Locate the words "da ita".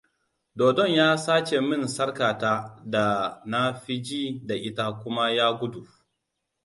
4.45-4.93